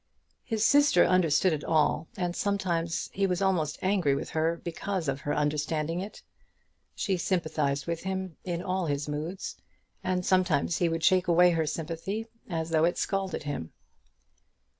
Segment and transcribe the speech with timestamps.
[0.43, 5.21] His sister understood it all, and sometimes he was almost angry with her because of
[5.21, 6.23] her understanding it.
[6.95, 9.57] She sympathised with him in all his moods,
[10.03, 13.73] and sometimes he would shake away her sympathy as though it scalded him.